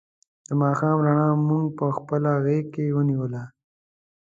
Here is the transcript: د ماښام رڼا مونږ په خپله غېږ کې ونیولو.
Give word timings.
د 0.47 0.49
ماښام 0.61 0.97
رڼا 1.05 1.27
مونږ 1.47 1.65
په 1.79 1.85
خپله 1.97 2.31
غېږ 2.45 2.65
کې 2.73 2.85
ونیولو. 2.95 3.43